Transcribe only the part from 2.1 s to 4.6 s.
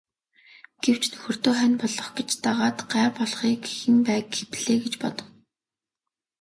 гэж дагаад гай болохыг хэн байг гэх